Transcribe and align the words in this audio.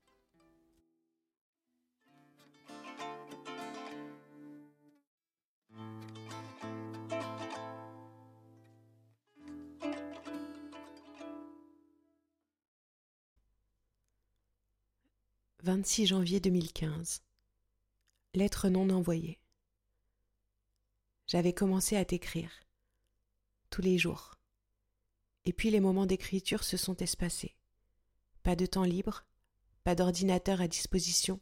26 15.63 16.07
janvier 16.07 16.39
2015. 16.39 17.21
Lettre 18.33 18.67
non 18.69 18.89
envoyée. 18.89 19.39
J'avais 21.27 21.53
commencé 21.53 21.95
à 21.95 22.03
t'écrire. 22.03 22.51
Tous 23.69 23.83
les 23.83 23.99
jours. 23.99 24.39
Et 25.45 25.53
puis 25.53 25.69
les 25.69 25.79
moments 25.79 26.07
d'écriture 26.07 26.63
se 26.63 26.77
sont 26.77 26.95
espacés. 26.95 27.55
Pas 28.41 28.55
de 28.55 28.65
temps 28.65 28.85
libre, 28.85 29.23
pas 29.83 29.93
d'ordinateur 29.93 30.61
à 30.61 30.67
disposition, 30.67 31.39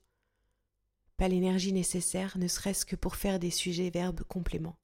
pas 1.16 1.30
l'énergie 1.30 1.72
nécessaire, 1.72 2.38
ne 2.38 2.50
serait-ce 2.50 2.86
que 2.86 2.98
pour 2.98 3.16
faire 3.16 3.40
des 3.40 3.52
sujets 3.52 3.90
verbes 3.90 4.26
compléments. 4.26 4.78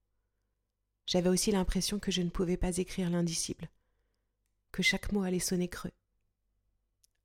J'avais 1.07 1.29
aussi 1.29 1.51
l'impression 1.51 1.99
que 1.99 2.11
je 2.11 2.21
ne 2.21 2.29
pouvais 2.29 2.55
pas 2.57 2.77
écrire 2.77 3.09
l'indicible, 3.09 3.69
que 4.71 4.81
chaque 4.81 5.11
mot 5.11 5.23
allait 5.23 5.39
sonner 5.39 5.67
creux. 5.67 5.91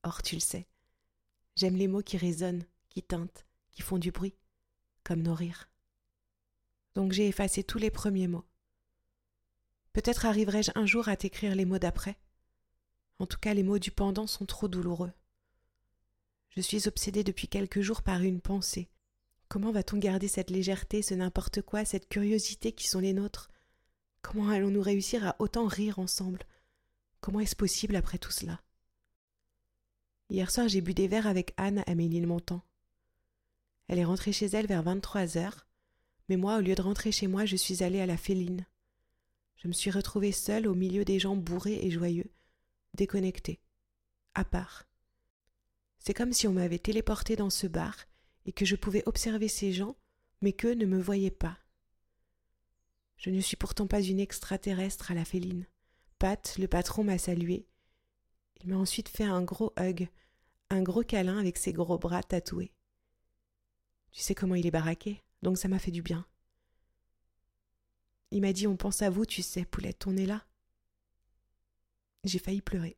Or, 0.03 0.23
tu 0.23 0.35
le 0.35 0.41
sais, 0.41 0.67
j'aime 1.57 1.77
les 1.77 1.89
mots 1.89 2.03
qui 2.03 2.17
résonnent, 2.17 2.65
qui 2.89 3.03
tintent, 3.03 3.47
qui 3.71 3.83
font 3.83 3.99
du 3.99 4.11
bruit, 4.11 4.35
comme 5.05 5.23
nos 5.23 5.35
rires. 5.35 5.69
Donc 6.95 7.13
j'ai 7.13 7.29
effacé 7.29 7.63
tous 7.63 7.79
les 7.79 7.91
premiers 7.91 8.29
mots. 8.29 8.45
Peut-être 9.93 10.27
arriverai-je 10.27 10.71
un 10.75 10.87
jour 10.87 11.09
à 11.09 11.17
t'écrire 11.17 11.55
les 11.55 11.65
mots 11.65 11.79
d'après. 11.79 12.17
En 13.19 13.27
tout 13.27 13.39
cas, 13.39 13.55
les 13.55 13.63
mots 13.63 13.79
du 13.79 13.91
pendant 13.91 14.27
sont 14.27 14.47
trop 14.47 14.69
douloureux. 14.69 15.13
Je 16.51 16.61
suis 16.61 16.89
obsédée 16.89 17.25
depuis 17.25 17.49
quelques 17.49 17.81
jours 17.81 18.03
par 18.03 18.23
une 18.23 18.41
pensée. 18.41 18.89
Comment 19.49 19.73
va-t-on 19.73 19.99
garder 19.99 20.29
cette 20.29 20.51
légèreté, 20.51 21.03
ce 21.03 21.15
n'importe 21.15 21.63
quoi, 21.63 21.85
cette 21.85 22.09
curiosité 22.09 22.73
qui 22.73 22.89
sont 22.89 23.01
les 23.01 23.13
nôtres? 23.13 23.51
Comment 24.23 24.49
allons-nous 24.49 24.83
réussir 24.83 25.27
à 25.27 25.37
autant 25.39 25.67
rire 25.67 25.99
ensemble? 25.99 26.45
Comment 27.21 27.41
est-ce 27.41 27.57
possible 27.57 27.97
après 27.97 28.19
tout 28.19 28.31
cela? 28.31 28.61
Hier 30.31 30.49
soir, 30.49 30.69
j'ai 30.69 30.81
bu 30.81 30.95
des 30.95 31.09
verres 31.09 31.27
avec 31.27 31.53
Anne 31.57 31.83
à 31.89 31.95
Ménilmontant. 31.97 32.63
Elle 33.89 33.99
est 33.99 34.05
rentrée 34.05 34.33
chez 34.33 34.47
elle 34.47 34.69
vers 34.69 34.85
vingt-trois 34.85 35.37
heures, 35.37 35.67
mais 36.29 36.37
moi, 36.37 36.57
au 36.57 36.61
lieu 36.61 36.77
de 36.77 36.83
rentrer 36.83 37.11
chez 37.11 37.27
moi, 37.27 37.47
je 37.47 37.57
suis 37.57 37.83
allée 37.83 38.01
à 38.01 38.07
la 38.07 38.17
Féline. 38.17 38.65
Je 39.57 39.67
me 39.67 39.73
suis 39.73 39.91
retrouvée 39.91 40.31
seule 40.31 40.69
au 40.69 40.75
milieu 40.75 41.05
des 41.05 41.19
gens 41.19 41.35
bourrés 41.35 41.81
et 41.83 41.91
joyeux, 41.91 42.31
déconnectée, 42.95 43.59
à 44.35 44.45
part. 44.45 44.85
C'est 45.99 46.15
comme 46.15 46.33
si 46.33 46.47
on 46.47 46.53
m'avait 46.53 46.79
téléportée 46.79 47.35
dans 47.35 47.51
ce 47.51 47.67
bar 47.67 47.97
et 48.47 48.53
que 48.53 48.65
je 48.65 48.77
pouvais 48.77 49.03
observer 49.07 49.49
ces 49.49 49.73
gens, 49.73 49.97
mais 50.43 50.53
qu'eux 50.53 50.75
ne 50.75 50.87
me 50.87 51.01
voyaient 51.01 51.33
pas. 51.33 51.59
Je 53.17 53.31
ne 53.31 53.41
suis 53.41 53.57
pourtant 53.57 53.89
pas 53.89 54.01
une 54.01 54.21
extraterrestre 54.21 55.11
à 55.11 55.15
la 55.15 55.25
féline. 55.25 55.67
Pat, 56.21 56.57
le 56.57 56.69
patron, 56.69 57.03
m'a 57.03 57.19
salué. 57.19 57.67
Il 58.63 58.71
m'a 58.71 58.77
ensuite 58.77 59.09
fait 59.09 59.25
un 59.25 59.43
gros 59.43 59.73
hug, 59.79 60.09
un 60.69 60.83
gros 60.83 61.03
câlin 61.03 61.39
avec 61.39 61.57
ses 61.57 61.73
gros 61.73 61.99
bras 61.99 62.23
tatoués. 62.23 62.73
Tu 64.13 64.21
sais 64.21 64.35
comment 64.35 64.55
il 64.55 64.67
est 64.67 64.71
baraqué, 64.71 65.23
donc 65.43 65.57
ça 65.57 65.69
m'a 65.69 65.79
fait 65.79 65.91
du 65.91 66.03
bien. 66.03 66.27
Il 68.31 68.43
m'a 68.43 68.53
dit 68.53 68.67
On 68.67 68.77
pense 68.77 69.03
à 69.03 69.11
vous, 69.11 69.25
tu 69.25 69.43
sais, 69.43 69.65
Poulette, 69.65 70.07
on 70.07 70.17
est 70.17 70.27
là. 70.27 70.45
J'ai 72.25 72.39
failli 72.39 72.61
pleurer. 72.61 72.97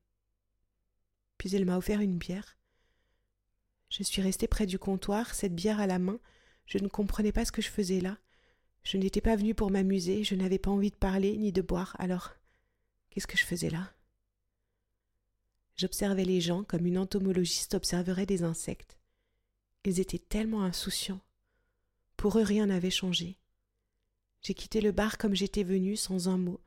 Puis 1.39 1.55
elle 1.55 1.65
m'a 1.65 1.77
offert 1.77 2.01
une 2.01 2.19
bière. 2.19 2.57
Je 3.89 4.03
suis 4.03 4.23
restée 4.23 4.49
près 4.49 4.67
du 4.67 4.79
comptoir, 4.79 5.35
cette 5.35 5.55
bière 5.55 5.81
à 5.81 5.87
la 5.87 5.99
main. 5.99 6.19
Je 6.67 6.79
ne 6.79 6.89
comprenais 6.89 7.33
pas 7.33 7.45
ce 7.45 7.53
que 7.53 7.63
je 7.63 7.71
faisais 7.71 8.01
là. 8.01 8.19
Je 8.83 8.97
n'étais 8.97 9.21
pas 9.21 9.37
venue 9.37 9.55
pour 9.55 9.71
m'amuser, 9.71 10.25
je 10.25 10.35
n'avais 10.35 10.59
pas 10.59 10.71
envie 10.71 10.91
de 10.91 10.97
parler 10.97 11.37
ni 11.37 11.53
de 11.53 11.63
boire, 11.63 11.95
alors 11.99 12.33
qu'est-ce 13.11 13.27
que 13.27 13.37
je 13.37 13.45
faisais 13.45 13.71
là? 13.71 13.93
J'observais 15.77 16.25
les 16.25 16.41
gens 16.41 16.65
comme 16.65 16.87
une 16.87 16.99
entomologiste 16.99 17.75
observerait 17.75 18.27
des 18.27 18.43
insectes. 18.43 18.99
Ils 19.85 20.01
étaient 20.01 20.19
tellement 20.19 20.63
insouciants. 20.63 21.21
Pour 22.17 22.39
eux 22.39 22.43
rien 22.43 22.67
n'avait 22.67 22.91
changé. 22.91 23.39
J'ai 24.43 24.55
quitté 24.55 24.81
le 24.81 24.93
bar 24.93 25.19
comme 25.19 25.35
j'étais 25.35 25.63
venu, 25.63 25.97
sans 25.97 26.29
un 26.29 26.37
mot, 26.37 26.61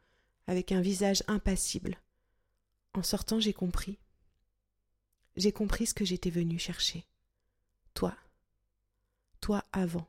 avec 0.48 0.72
un 0.72 0.82
visage 0.82 1.24
impassible. 1.28 2.00
En 2.94 3.04
sortant, 3.04 3.40
j'ai 3.40 3.54
compris. 3.54 4.00
J'ai 5.36 5.52
compris 5.52 5.86
ce 5.86 5.94
que 5.94 6.06
j'étais 6.06 6.30
venu 6.30 6.58
chercher. 6.58 7.06
Toi. 7.94 8.16
Toi 9.42 9.66
avant. 9.74 10.08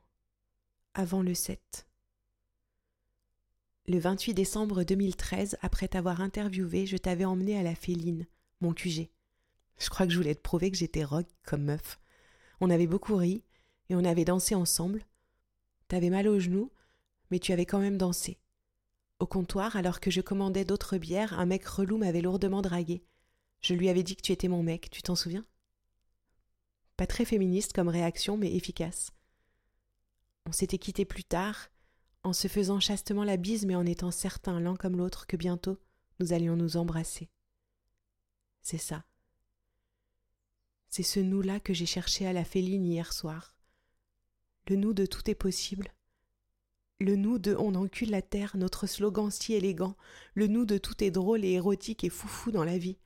Avant 0.93 1.21
le 1.21 1.33
7. 1.33 1.87
Le 3.87 3.99
28 3.99 4.33
décembre 4.33 4.83
2013, 4.83 5.57
après 5.61 5.87
t'avoir 5.87 6.21
interviewé, 6.21 6.85
je 6.85 6.97
t'avais 6.97 7.25
emmené 7.25 7.57
à 7.57 7.63
la 7.63 7.75
Féline, 7.75 8.25
mon 8.61 8.73
QG. 8.73 9.09
Je 9.77 9.89
crois 9.89 10.05
que 10.05 10.11
je 10.11 10.17
voulais 10.17 10.35
te 10.35 10.41
prouver 10.41 10.71
que 10.71 10.77
j'étais 10.77 11.03
rock 11.03 11.27
comme 11.45 11.63
meuf. 11.63 11.99
On 12.59 12.69
avait 12.69 12.87
beaucoup 12.87 13.15
ri, 13.15 13.43
et 13.89 13.95
on 13.95 14.03
avait 14.03 14.25
dansé 14.25 14.55
ensemble. 14.55 15.03
T'avais 15.87 16.09
mal 16.09 16.27
aux 16.27 16.39
genoux, 16.39 16.71
mais 17.31 17.39
tu 17.39 17.51
avais 17.51 17.65
quand 17.65 17.79
même 17.79 17.97
dansé. 17.97 18.39
Au 19.19 19.25
comptoir, 19.25 19.75
alors 19.75 19.99
que 19.99 20.11
je 20.11 20.21
commandais 20.21 20.65
d'autres 20.65 20.97
bières, 20.97 21.39
un 21.39 21.45
mec 21.45 21.65
relou 21.65 21.97
m'avait 21.97 22.21
lourdement 22.21 22.61
dragué. 22.61 23.03
Je 23.61 23.73
lui 23.73 23.89
avais 23.89 24.03
dit 24.03 24.15
que 24.15 24.21
tu 24.21 24.31
étais 24.31 24.47
mon 24.47 24.63
mec, 24.63 24.89
tu 24.89 25.01
t'en 25.01 25.15
souviens? 25.15 25.45
Pas 26.95 27.07
très 27.07 27.25
féministe 27.25 27.73
comme 27.73 27.89
réaction, 27.89 28.37
mais 28.37 28.53
efficace. 28.55 29.11
On 30.45 30.51
s'était 30.51 30.77
quitté 30.77 31.05
plus 31.05 31.23
tard, 31.23 31.69
en 32.23 32.33
se 32.33 32.47
faisant 32.47 32.79
chastement 32.79 33.23
la 33.23 33.37
bise, 33.37 33.65
mais 33.65 33.75
en 33.75 33.85
étant 33.85 34.11
certains 34.11 34.59
l'un 34.59 34.75
comme 34.75 34.97
l'autre 34.97 35.27
que 35.27 35.37
bientôt 35.37 35.79
nous 36.19 36.33
allions 36.33 36.55
nous 36.55 36.77
embrasser. 36.77 37.29
C'est 38.69 38.77
ça. 38.77 39.05
C'est 40.89 41.01
ce 41.01 41.21
nous-là 41.21 41.61
que 41.61 41.73
j'ai 41.73 41.85
cherché 41.85 42.27
à 42.27 42.33
la 42.33 42.43
féline 42.43 42.85
hier 42.85 43.13
soir. 43.13 43.55
Le 44.67 44.75
nous 44.75 44.93
de 44.93 45.05
tout 45.05 45.29
est 45.29 45.35
possible, 45.35 45.93
le 46.99 47.15
nous 47.15 47.39
de 47.39 47.55
On 47.55 47.75
encule 47.75 48.09
la 48.09 48.21
terre, 48.21 48.57
notre 48.57 48.85
slogan 48.85 49.31
si 49.31 49.53
élégant, 49.53 49.95
le 50.33 50.47
nous 50.47 50.65
de 50.65 50.77
tout 50.77 51.01
est 51.01 51.11
drôle 51.11 51.45
et 51.45 51.51
érotique 51.51 52.03
et 52.03 52.09
foufou 52.09 52.51
dans 52.51 52.65
la 52.65 52.77
vie. 52.77 52.97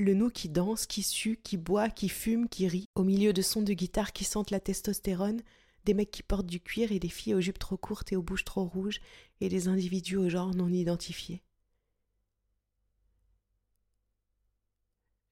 Le 0.00 0.12
nous 0.12 0.28
qui 0.28 0.48
danse, 0.48 0.86
qui 0.86 1.04
sue, 1.04 1.38
qui 1.44 1.56
boit, 1.56 1.88
qui 1.88 2.08
fume, 2.08 2.48
qui 2.48 2.66
rit, 2.66 2.88
au 2.96 3.04
milieu 3.04 3.32
de 3.32 3.42
sons 3.42 3.62
de 3.62 3.74
guitare 3.74 4.12
qui 4.12 4.24
sentent 4.24 4.50
la 4.50 4.58
testostérone, 4.58 5.42
des 5.84 5.94
mecs 5.94 6.10
qui 6.10 6.24
portent 6.24 6.46
du 6.46 6.58
cuir 6.58 6.90
et 6.90 6.98
des 6.98 7.08
filles 7.08 7.34
aux 7.36 7.40
jupes 7.40 7.60
trop 7.60 7.76
courtes 7.76 8.12
et 8.12 8.16
aux 8.16 8.24
bouches 8.24 8.44
trop 8.44 8.64
rouges, 8.64 9.00
et 9.40 9.48
des 9.48 9.68
individus 9.68 10.16
au 10.16 10.28
genre 10.28 10.52
non 10.52 10.68
identifiés. 10.68 11.44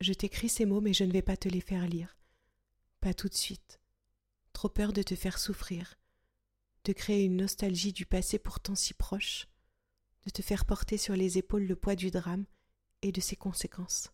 Je 0.02 0.12
t'écris 0.12 0.50
ces 0.50 0.66
mots, 0.66 0.80
mais 0.80 0.92
je 0.92 1.04
ne 1.04 1.12
vais 1.12 1.22
pas 1.22 1.36
te 1.36 1.48
les 1.48 1.60
faire 1.60 1.86
lire. 1.86 2.18
Pas 3.00 3.14
tout 3.14 3.28
de 3.28 3.34
suite. 3.34 3.80
Trop 4.52 4.68
peur 4.68 4.92
de 4.92 5.02
te 5.02 5.14
faire 5.14 5.38
souffrir 5.38 5.96
de 6.84 6.92
créer 6.92 7.24
une 7.24 7.36
nostalgie 7.36 7.92
du 7.92 8.06
passé 8.06 8.38
pourtant 8.38 8.74
si 8.74 8.94
proche, 8.94 9.46
de 10.26 10.30
te 10.30 10.42
faire 10.42 10.64
porter 10.64 10.98
sur 10.98 11.14
les 11.14 11.38
épaules 11.38 11.64
le 11.64 11.76
poids 11.76 11.94
du 11.94 12.10
drame 12.10 12.44
et 13.02 13.12
de 13.12 13.20
ses 13.20 13.36
conséquences. 13.36 14.12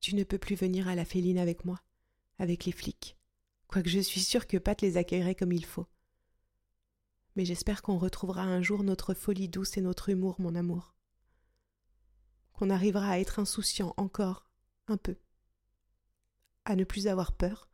Tu 0.00 0.14
ne 0.14 0.24
peux 0.24 0.38
plus 0.38 0.56
venir 0.56 0.88
à 0.88 0.94
la 0.94 1.04
féline 1.04 1.38
avec 1.38 1.64
moi, 1.64 1.80
avec 2.38 2.64
les 2.64 2.72
flics, 2.72 3.16
quoique 3.68 3.88
je 3.88 4.00
suis 4.00 4.20
sûre 4.20 4.46
que 4.46 4.56
Pat 4.56 4.80
les 4.82 4.96
accueillerait 4.96 5.34
comme 5.34 5.52
il 5.52 5.64
faut. 5.64 5.86
Mais 7.36 7.44
j'espère 7.44 7.82
qu'on 7.82 7.98
retrouvera 7.98 8.42
un 8.42 8.62
jour 8.62 8.84
notre 8.84 9.14
folie 9.14 9.48
douce 9.48 9.76
et 9.76 9.80
notre 9.80 10.08
humour, 10.08 10.36
mon 10.40 10.54
amour. 10.54 10.94
Qu'on 12.52 12.70
arrivera 12.70 13.10
à 13.10 13.18
être 13.18 13.40
insouciant 13.40 13.94
encore, 13.96 14.46
un 14.88 14.96
peu. 14.96 15.16
À 16.64 16.76
ne 16.76 16.84
plus 16.84 17.06
avoir 17.06 17.32
peur, 17.32 17.68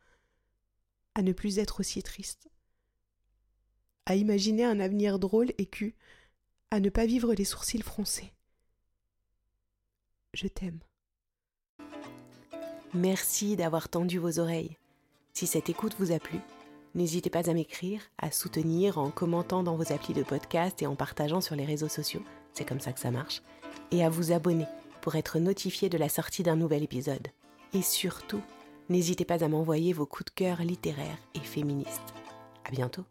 à 1.15 1.23
ne 1.23 1.33
plus 1.33 1.59
être 1.59 1.81
aussi 1.81 2.03
triste 2.03 2.51
à 4.11 4.17
imaginer 4.17 4.65
un 4.65 4.81
avenir 4.81 5.21
drôle 5.21 5.53
et 5.59 5.67
cu, 5.67 5.95
à 6.73 6.81
ne 6.81 6.89
pas 6.91 7.07
vivre 7.07 7.33
les 7.33 7.45
sourcils 7.45 7.83
froncés. 7.83 8.33
Je 10.35 10.49
t'aime. 10.49 10.81
Merci 12.93 13.55
d'avoir 13.55 13.89
tendu 13.89 14.19
vos 14.19 14.41
oreilles. 14.41 14.77
Si 15.33 15.47
cette 15.47 15.69
écoute 15.69 15.95
vous 16.01 16.11
a 16.11 16.19
plu, 16.19 16.41
N'hésitez 16.97 17.31
pas 17.31 17.49
à 17.49 17.55
m'écrire, 17.55 18.03
à 18.19 18.33
soutenir 18.33 18.99
en 18.99 19.13
commentant 19.13 19.63
dans 19.63 19.77
vos 19.77 19.93
applis 19.93 20.13
de 20.13 20.25
podcast 20.25 20.83
et 20.83 20.89
en 20.89 20.97
partageant 20.97 21.41
sur 21.41 21.55
les 21.55 21.65
réseaux 21.65 21.87
sociaux, 21.87 22.25
c'est 22.53 22.65
comme 22.65 22.81
ça 22.81 22.93
que 22.93 22.99
ça 22.99 23.13
marche, 23.13 23.43
et 23.93 24.05
à 24.05 24.09
vous 24.09 24.33
abonner 24.33 24.67
pour 25.01 25.17
être 25.17 25.39
notifié 25.39 25.89
de 25.89 25.99
la 25.99 26.09
sortie 26.09 26.43
d'un 26.43 26.57
nouvel 26.57 26.83
épisode. 26.83 27.29
Et 27.73 27.83
surtout, 27.83 28.43
n'hésitez 28.89 29.25
pas 29.25 29.45
à 29.45 29.49
m'envoyer 29.49 29.93
vos 29.93 30.07
coups 30.07 30.27
de 30.27 30.35
cœur 30.35 30.63
littéraires 30.63 31.19
et 31.35 31.41
féministes. 31.41 32.15
À 32.65 32.71
bientôt! 32.71 33.05